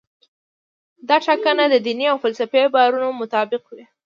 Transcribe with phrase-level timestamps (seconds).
[1.07, 3.85] دا ټاکنه د دیني او فلسفي باورونو مطابق وي.